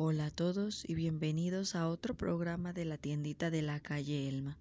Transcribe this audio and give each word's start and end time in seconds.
Hola 0.00 0.26
a 0.26 0.30
todos 0.30 0.88
y 0.88 0.94
bienvenidos 0.94 1.74
a 1.74 1.88
otro 1.88 2.14
programa 2.14 2.72
de 2.72 2.84
la 2.84 2.98
tiendita 2.98 3.50
de 3.50 3.62
la 3.62 3.80
calle 3.80 4.28
Elma. 4.28 4.56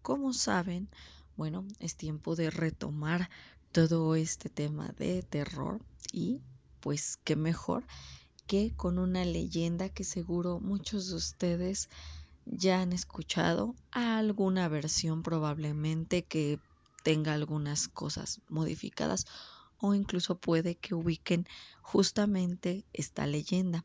Como 0.00 0.32
saben, 0.32 0.88
bueno, 1.36 1.66
es 1.78 1.94
tiempo 1.94 2.36
de 2.36 2.48
retomar 2.48 3.28
todo 3.70 4.14
este 4.14 4.48
tema 4.48 4.88
de 4.96 5.22
terror 5.24 5.82
y 6.10 6.40
pues 6.80 7.18
qué 7.22 7.36
mejor 7.36 7.84
que 8.46 8.72
con 8.74 8.98
una 8.98 9.26
leyenda 9.26 9.90
que 9.90 10.04
seguro 10.04 10.58
muchos 10.58 11.10
de 11.10 11.16
ustedes 11.16 11.90
ya 12.46 12.80
han 12.80 12.94
escuchado, 12.94 13.74
alguna 13.90 14.68
versión 14.68 15.22
probablemente 15.22 16.24
que 16.24 16.58
tenga 17.02 17.34
algunas 17.34 17.88
cosas 17.88 18.40
modificadas 18.48 19.26
o 19.76 19.92
incluso 19.92 20.38
puede 20.38 20.76
que 20.76 20.94
ubiquen 20.94 21.46
justamente 21.82 22.86
esta 22.94 23.26
leyenda. 23.26 23.84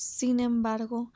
Sin 0.00 0.40
embargo, 0.40 1.12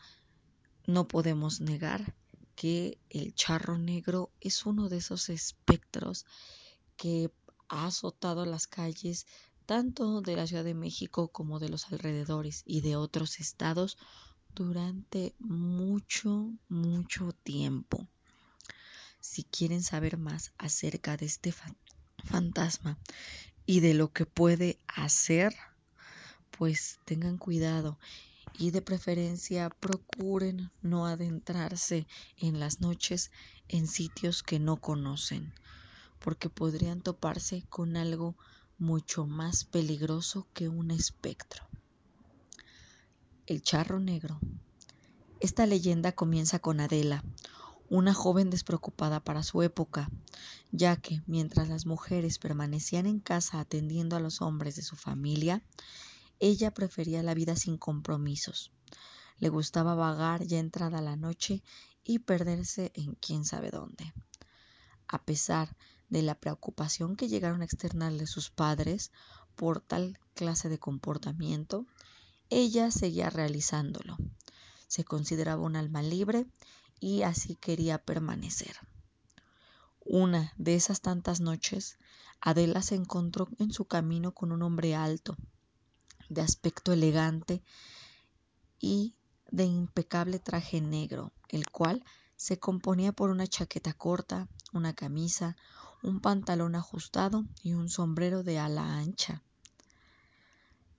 no 0.86 1.08
podemos 1.08 1.62
negar 1.62 2.14
que 2.54 2.98
el 3.08 3.34
charro 3.34 3.78
negro 3.78 4.30
es 4.42 4.66
uno 4.66 4.90
de 4.90 4.98
esos 4.98 5.30
espectros 5.30 6.26
que 6.98 7.30
ha 7.70 7.86
azotado 7.86 8.44
las 8.44 8.66
calles 8.66 9.26
tanto 9.64 10.20
de 10.20 10.36
la 10.36 10.46
Ciudad 10.46 10.64
de 10.64 10.74
México 10.74 11.28
como 11.28 11.60
de 11.60 11.70
los 11.70 11.90
alrededores 11.90 12.62
y 12.66 12.82
de 12.82 12.96
otros 12.96 13.40
estados 13.40 13.96
durante 14.54 15.34
mucho, 15.38 16.52
mucho 16.68 17.32
tiempo. 17.32 18.06
Si 19.18 19.44
quieren 19.44 19.82
saber 19.82 20.18
más 20.18 20.52
acerca 20.58 21.16
de 21.16 21.24
este 21.24 21.54
fantasma 22.22 22.98
y 23.64 23.80
de 23.80 23.94
lo 23.94 24.12
que 24.12 24.26
puede 24.26 24.78
hacer, 24.88 25.56
pues 26.50 26.98
tengan 27.06 27.38
cuidado 27.38 27.98
y 28.58 28.70
de 28.70 28.82
preferencia 28.82 29.70
procuren 29.70 30.70
no 30.82 31.06
adentrarse 31.06 32.06
en 32.36 32.60
las 32.60 32.80
noches 32.80 33.30
en 33.68 33.86
sitios 33.86 34.42
que 34.42 34.58
no 34.58 34.76
conocen, 34.76 35.52
porque 36.18 36.48
podrían 36.48 37.00
toparse 37.00 37.64
con 37.68 37.96
algo 37.96 38.36
mucho 38.78 39.26
más 39.26 39.64
peligroso 39.64 40.46
que 40.52 40.68
un 40.68 40.90
espectro. 40.90 41.64
El 43.46 43.62
charro 43.62 44.00
negro. 44.00 44.38
Esta 45.40 45.66
leyenda 45.66 46.12
comienza 46.12 46.58
con 46.58 46.80
Adela, 46.80 47.22
una 47.90 48.14
joven 48.14 48.50
despreocupada 48.50 49.20
para 49.20 49.42
su 49.42 49.62
época, 49.62 50.10
ya 50.72 50.96
que 50.96 51.22
mientras 51.26 51.68
las 51.68 51.86
mujeres 51.86 52.38
permanecían 52.38 53.06
en 53.06 53.20
casa 53.20 53.60
atendiendo 53.60 54.16
a 54.16 54.20
los 54.20 54.40
hombres 54.40 54.76
de 54.76 54.82
su 54.82 54.96
familia, 54.96 55.62
ella 56.40 56.72
prefería 56.72 57.22
la 57.22 57.34
vida 57.34 57.56
sin 57.56 57.78
compromisos. 57.78 58.72
Le 59.38 59.48
gustaba 59.48 59.94
vagar 59.94 60.44
ya 60.46 60.58
entrada 60.58 61.00
la 61.00 61.16
noche 61.16 61.62
y 62.04 62.20
perderse 62.20 62.92
en 62.94 63.14
quién 63.14 63.44
sabe 63.44 63.70
dónde. 63.70 64.12
A 65.08 65.22
pesar 65.24 65.76
de 66.08 66.22
la 66.22 66.34
preocupación 66.34 67.16
que 67.16 67.28
llegaron 67.28 67.62
a 67.62 67.64
externarle 67.64 68.26
sus 68.26 68.50
padres 68.50 69.10
por 69.56 69.80
tal 69.80 70.18
clase 70.34 70.68
de 70.68 70.78
comportamiento, 70.78 71.86
ella 72.50 72.90
seguía 72.90 73.30
realizándolo. 73.30 74.16
Se 74.86 75.04
consideraba 75.04 75.62
un 75.62 75.76
alma 75.76 76.02
libre 76.02 76.46
y 77.00 77.22
así 77.22 77.56
quería 77.56 77.98
permanecer. 77.98 78.76
Una 80.04 80.52
de 80.58 80.74
esas 80.74 81.00
tantas 81.00 81.40
noches, 81.40 81.98
Adela 82.40 82.82
se 82.82 82.94
encontró 82.94 83.48
en 83.58 83.72
su 83.72 83.86
camino 83.86 84.32
con 84.32 84.52
un 84.52 84.62
hombre 84.62 84.94
alto, 84.94 85.36
de 86.34 86.42
aspecto 86.42 86.92
elegante 86.92 87.62
y 88.78 89.14
de 89.50 89.64
impecable 89.64 90.38
traje 90.38 90.80
negro, 90.80 91.32
el 91.48 91.70
cual 91.70 92.04
se 92.36 92.58
componía 92.58 93.12
por 93.12 93.30
una 93.30 93.46
chaqueta 93.46 93.92
corta, 93.92 94.48
una 94.72 94.92
camisa, 94.92 95.56
un 96.02 96.20
pantalón 96.20 96.74
ajustado 96.74 97.44
y 97.62 97.74
un 97.74 97.88
sombrero 97.88 98.42
de 98.42 98.58
ala 98.58 98.98
ancha. 98.98 99.42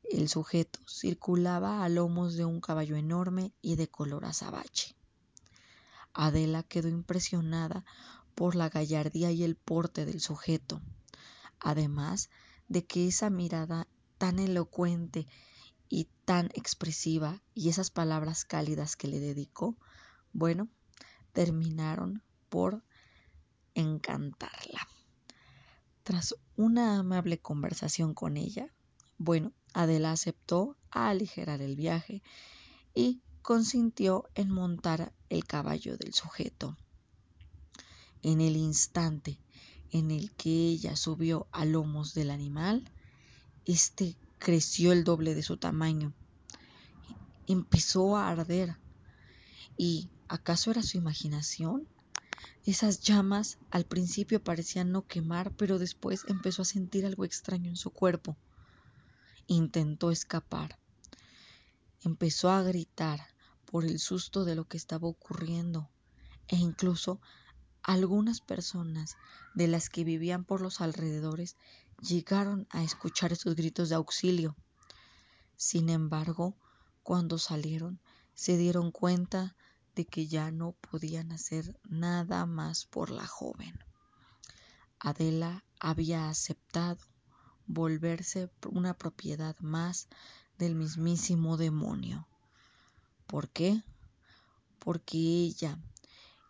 El 0.03 0.29
sujeto 0.29 0.79
circulaba 0.87 1.83
a 1.83 1.89
lomos 1.89 2.35
de 2.35 2.45
un 2.45 2.61
caballo 2.61 2.95
enorme 2.95 3.51
y 3.61 3.75
de 3.75 3.87
color 3.87 4.25
azabache. 4.25 4.95
Adela 6.13 6.63
quedó 6.63 6.87
impresionada 6.87 7.83
por 8.35 8.55
la 8.55 8.69
gallardía 8.69 9.31
y 9.31 9.43
el 9.43 9.55
porte 9.55 10.05
del 10.05 10.21
sujeto, 10.21 10.81
además 11.59 12.29
de 12.67 12.85
que 12.85 13.07
esa 13.07 13.29
mirada 13.29 13.87
tan 14.25 14.39
elocuente 14.39 15.27
y 15.87 16.07
tan 16.25 16.47
expresiva 16.55 17.43
y 17.53 17.69
esas 17.69 17.91
palabras 17.91 18.43
cálidas 18.43 18.95
que 18.95 19.07
le 19.07 19.19
dedicó, 19.19 19.77
bueno, 20.33 20.67
terminaron 21.31 22.23
por 22.49 22.83
encantarla. 23.75 24.87
Tras 26.01 26.33
una 26.55 26.97
amable 26.97 27.37
conversación 27.37 28.15
con 28.15 28.35
ella, 28.35 28.73
bueno, 29.19 29.53
Adela 29.75 30.11
aceptó 30.11 30.75
aligerar 30.89 31.61
el 31.61 31.75
viaje 31.75 32.23
y 32.95 33.21
consintió 33.43 34.27
en 34.33 34.49
montar 34.49 35.13
el 35.29 35.45
caballo 35.45 35.97
del 35.97 36.15
sujeto. 36.15 36.75
En 38.23 38.41
el 38.41 38.57
instante 38.57 39.39
en 39.91 40.09
el 40.09 40.31
que 40.31 40.49
ella 40.49 40.95
subió 40.95 41.47
a 41.51 41.63
lomos 41.63 42.15
del 42.15 42.31
animal, 42.31 42.89
este 43.65 44.15
creció 44.37 44.91
el 44.91 45.03
doble 45.03 45.35
de 45.35 45.43
su 45.43 45.57
tamaño. 45.57 46.13
Empezó 47.47 48.17
a 48.17 48.29
arder. 48.29 48.77
¿Y 49.77 50.09
acaso 50.27 50.71
era 50.71 50.83
su 50.83 50.97
imaginación? 50.97 51.87
Esas 52.65 53.01
llamas 53.01 53.57
al 53.69 53.85
principio 53.85 54.43
parecían 54.43 54.91
no 54.91 55.05
quemar, 55.05 55.51
pero 55.55 55.77
después 55.77 56.25
empezó 56.27 56.63
a 56.63 56.65
sentir 56.65 57.05
algo 57.05 57.25
extraño 57.25 57.69
en 57.69 57.75
su 57.75 57.91
cuerpo. 57.91 58.37
Intentó 59.47 60.11
escapar. 60.11 60.79
Empezó 62.01 62.49
a 62.49 62.63
gritar 62.63 63.19
por 63.65 63.85
el 63.85 63.99
susto 63.99 64.45
de 64.45 64.55
lo 64.55 64.67
que 64.67 64.77
estaba 64.77 65.07
ocurriendo 65.07 65.89
e 66.47 66.55
incluso 66.55 67.19
algunas 67.85 68.41
personas 68.41 69.15
de 69.53 69.67
las 69.67 69.89
que 69.89 70.03
vivían 70.03 70.43
por 70.43 70.61
los 70.61 70.81
alrededores 70.81 71.55
llegaron 72.01 72.67
a 72.71 72.83
escuchar 72.83 73.31
esos 73.31 73.55
gritos 73.55 73.89
de 73.89 73.95
auxilio. 73.95 74.55
Sin 75.55 75.89
embargo, 75.89 76.55
cuando 77.03 77.37
salieron, 77.37 77.99
se 78.33 78.57
dieron 78.57 78.91
cuenta 78.91 79.55
de 79.95 80.05
que 80.05 80.27
ya 80.27 80.51
no 80.51 80.73
podían 80.73 81.31
hacer 81.31 81.79
nada 81.87 82.45
más 82.45 82.85
por 82.85 83.11
la 83.11 83.27
joven. 83.27 83.79
Adela 84.99 85.63
había 85.79 86.29
aceptado 86.29 86.97
volverse 87.67 88.49
una 88.67 88.95
propiedad 88.95 89.55
más 89.59 90.07
del 90.57 90.75
mismísimo 90.75 91.57
demonio. 91.57 92.27
¿Por 93.27 93.49
qué? 93.49 93.83
Porque 94.79 95.17
ella, 95.17 95.79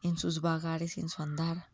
en 0.08 0.20
sus 0.20 0.42
vagares 0.42 0.98
y 0.98 1.02
en 1.02 1.10
su 1.10 1.24
andar, 1.24 1.72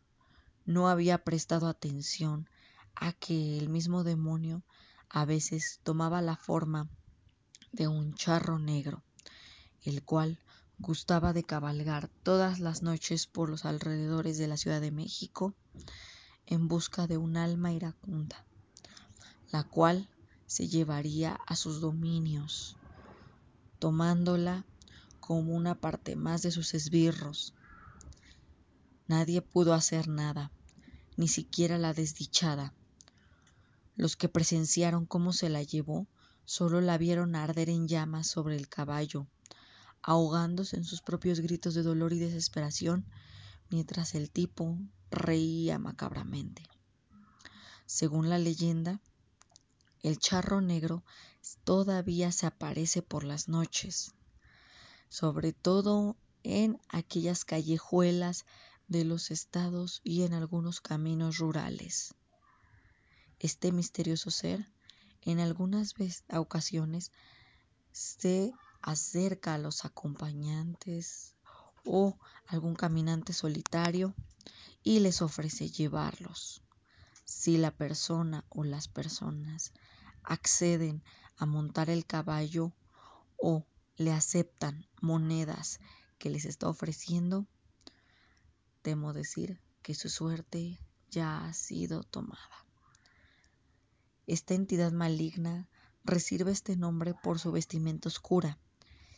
no 0.64 0.88
había 0.88 1.18
prestado 1.22 1.68
atención 1.68 2.48
a 2.94 3.12
que 3.12 3.58
el 3.58 3.68
mismo 3.68 4.04
demonio 4.04 4.62
a 5.10 5.26
veces 5.26 5.80
tomaba 5.82 6.22
la 6.22 6.36
forma 6.36 6.88
de 7.72 7.88
un 7.88 8.14
charro 8.14 8.58
negro, 8.58 9.02
el 9.82 10.02
cual 10.02 10.38
gustaba 10.78 11.34
de 11.34 11.44
cabalgar 11.44 12.08
todas 12.22 12.58
las 12.58 12.82
noches 12.82 13.26
por 13.26 13.50
los 13.50 13.66
alrededores 13.66 14.38
de 14.38 14.48
la 14.48 14.56
Ciudad 14.56 14.80
de 14.80 14.90
México 14.90 15.54
en 16.46 16.68
busca 16.68 17.06
de 17.06 17.18
un 17.18 17.36
alma 17.36 17.72
iracunda, 17.72 18.46
la 19.50 19.62
cual 19.64 20.08
se 20.46 20.68
llevaría 20.68 21.38
a 21.46 21.54
sus 21.54 21.82
dominios, 21.82 22.76
tomándola 23.78 24.64
como 25.20 25.52
una 25.52 25.74
parte 25.74 26.16
más 26.16 26.40
de 26.40 26.50
sus 26.50 26.72
esbirros. 26.72 27.54
Nadie 29.08 29.42
pudo 29.42 29.74
hacer 29.74 30.08
nada, 30.08 30.52
ni 31.16 31.28
siquiera 31.28 31.78
la 31.78 31.92
desdichada. 31.92 32.72
Los 33.96 34.16
que 34.16 34.28
presenciaron 34.28 35.06
cómo 35.06 35.32
se 35.32 35.48
la 35.48 35.62
llevó 35.62 36.06
solo 36.44 36.80
la 36.80 36.98
vieron 36.98 37.34
arder 37.34 37.68
en 37.68 37.88
llamas 37.88 38.26
sobre 38.26 38.56
el 38.56 38.68
caballo, 38.68 39.26
ahogándose 40.02 40.76
en 40.76 40.84
sus 40.84 41.02
propios 41.02 41.40
gritos 41.40 41.74
de 41.74 41.82
dolor 41.82 42.12
y 42.12 42.18
desesperación, 42.18 43.06
mientras 43.70 44.14
el 44.14 44.30
tipo 44.30 44.78
reía 45.10 45.78
macabramente. 45.78 46.68
Según 47.86 48.28
la 48.28 48.38
leyenda, 48.38 49.00
el 50.02 50.18
charro 50.18 50.60
negro 50.60 51.04
todavía 51.64 52.32
se 52.32 52.46
aparece 52.46 53.02
por 53.02 53.24
las 53.24 53.48
noches, 53.48 54.14
sobre 55.08 55.52
todo 55.52 56.16
en 56.42 56.80
aquellas 56.88 57.44
callejuelas 57.44 58.44
de 58.92 59.04
los 59.04 59.30
estados 59.30 60.00
y 60.04 60.22
en 60.22 60.34
algunos 60.34 60.80
caminos 60.80 61.38
rurales. 61.38 62.14
Este 63.40 63.72
misterioso 63.72 64.30
ser 64.30 64.70
en 65.22 65.40
algunas 65.40 65.94
ocasiones 66.32 67.10
se 67.90 68.52
acerca 68.82 69.54
a 69.54 69.58
los 69.58 69.84
acompañantes 69.84 71.34
o 71.84 72.16
algún 72.46 72.74
caminante 72.74 73.32
solitario 73.32 74.14
y 74.82 75.00
les 75.00 75.22
ofrece 75.22 75.70
llevarlos. 75.70 76.62
Si 77.24 77.56
la 77.56 77.70
persona 77.70 78.44
o 78.50 78.62
las 78.62 78.88
personas 78.88 79.72
acceden 80.22 81.02
a 81.36 81.46
montar 81.46 81.88
el 81.88 82.04
caballo 82.04 82.72
o 83.38 83.64
le 83.96 84.12
aceptan 84.12 84.86
monedas 85.00 85.80
que 86.18 86.30
les 86.30 86.44
está 86.44 86.68
ofreciendo, 86.68 87.46
temo 88.82 89.12
decir 89.12 89.60
que 89.82 89.94
su 89.94 90.08
suerte 90.08 90.78
ya 91.10 91.44
ha 91.44 91.52
sido 91.52 92.02
tomada. 92.02 92.66
Esta 94.26 94.54
entidad 94.54 94.92
maligna 94.92 95.68
recibe 96.04 96.52
este 96.52 96.76
nombre 96.76 97.14
por 97.14 97.38
su 97.38 97.52
vestimenta 97.52 98.08
oscura. 98.08 98.58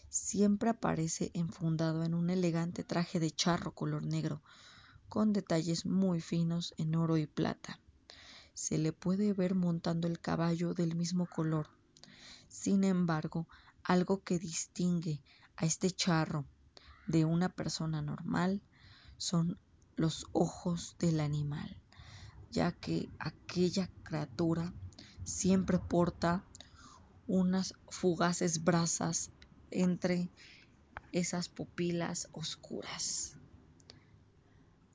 Siempre 0.09 0.71
aparece 0.71 1.31
enfundado 1.35 2.05
en 2.05 2.15
un 2.15 2.31
elegante 2.31 2.85
traje 2.85 3.21
de 3.21 3.31
charro 3.31 3.75
color 3.75 4.05
negro, 4.05 4.43
con 5.09 5.33
detalles 5.33 5.87
muy 5.87 6.21
finos 6.21 6.75
en 6.79 6.95
oro 6.95 7.17
y 7.17 7.27
plata. 7.27 7.81
Se 8.55 8.79
le 8.79 8.93
puede 8.93 9.33
ver 9.33 9.55
montando 9.55 10.07
el 10.07 10.21
caballo 10.21 10.75
del 10.75 10.95
mismo 10.95 11.27
color. 11.27 11.69
Sin 12.49 12.85
embargo, 12.85 13.49
algo 13.83 14.23
que 14.23 14.39
distingue 14.39 15.23
a 15.57 15.67
este 15.67 15.91
charro 15.91 16.45
de 17.07 17.25
una 17.25 17.49
persona 17.49 18.01
normal 18.01 18.63
son 19.25 19.59
los 19.97 20.27
ojos 20.33 20.97
del 20.99 21.21
animal, 21.21 21.79
ya 22.51 22.73
que 22.73 23.09
aquella 23.19 23.91
criatura 24.03 24.75
siempre 25.23 25.79
porta 25.79 26.47
unas 27.27 27.73
fugaces 27.89 28.65
brasas 28.65 29.31
entre 29.71 30.31
esas 31.13 31.49
pupilas 31.49 32.29
oscuras. 32.33 33.39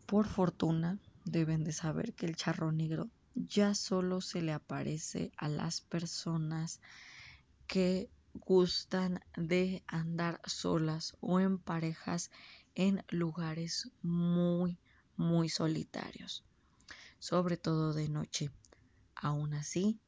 Por 0.05 0.27
fortuna, 0.27 0.99
deben 1.23 1.63
de 1.63 1.71
saber 1.71 2.13
que 2.13 2.25
el 2.25 2.35
charro 2.35 2.71
negro 2.71 3.09
ya 3.33 3.73
solo 3.73 4.21
se 4.21 4.41
le 4.41 4.51
aparece 4.51 5.31
a 5.37 5.47
las 5.49 5.81
personas 5.81 6.81
que 7.67 8.11
gustan 8.33 9.21
de 9.35 9.83
andar 9.87 10.39
solas 10.45 11.15
o 11.19 11.39
en 11.39 11.57
parejas 11.57 12.29
en 12.79 13.03
lugares 13.09 13.91
muy, 14.01 14.79
muy 15.17 15.49
solitarios, 15.49 16.45
sobre 17.19 17.57
todo 17.57 17.93
de 17.93 18.07
noche. 18.07 18.51
Aún 19.15 19.53
así, 19.53 19.99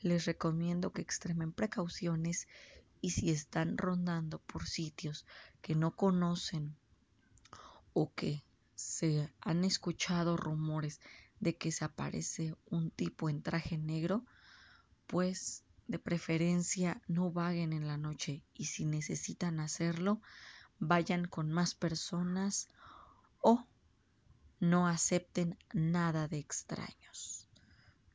les 0.00 0.26
recomiendo 0.26 0.92
que 0.92 1.02
extremen 1.02 1.50
precauciones 1.50 2.46
y 3.00 3.10
si 3.10 3.30
están 3.30 3.76
rondando 3.76 4.38
por 4.38 4.68
sitios 4.68 5.26
que 5.60 5.74
no 5.74 5.96
conocen 5.96 6.76
o 7.94 8.14
que 8.14 8.44
se 8.76 9.28
han 9.40 9.64
escuchado 9.64 10.36
rumores 10.36 11.00
de 11.40 11.56
que 11.56 11.72
se 11.72 11.84
aparece 11.84 12.54
un 12.66 12.92
tipo 12.92 13.28
en 13.28 13.42
traje 13.42 13.76
negro, 13.76 14.24
pues 15.08 15.64
de 15.88 15.98
preferencia 15.98 17.02
no 17.08 17.32
vaguen 17.32 17.72
en 17.72 17.88
la 17.88 17.96
noche 17.96 18.44
y 18.54 18.66
si 18.66 18.84
necesitan 18.84 19.58
hacerlo, 19.58 20.20
vayan 20.80 21.26
con 21.26 21.52
más 21.52 21.74
personas 21.74 22.68
o 23.40 23.64
no 24.58 24.88
acepten 24.88 25.56
nada 25.72 26.26
de 26.26 26.38
extraños. 26.38 27.48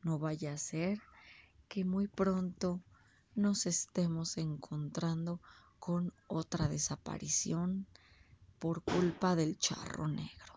No 0.03 0.19
vaya 0.19 0.53
a 0.53 0.57
ser 0.57 1.01
que 1.67 1.85
muy 1.85 2.07
pronto 2.07 2.83
nos 3.35 3.65
estemos 3.65 4.38
encontrando 4.38 5.41
con 5.79 6.13
otra 6.27 6.67
desaparición 6.67 7.88
por 8.59 8.83
culpa 8.83 9.35
del 9.35 9.57
charro 9.57 10.07
negro. 10.07 10.53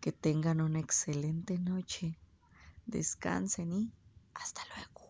Que 0.00 0.12
tengan 0.12 0.60
una 0.60 0.80
excelente 0.80 1.58
noche. 1.58 2.18
Descansen 2.86 3.72
y 3.72 3.92
hasta 4.34 4.62
luego. 4.74 5.01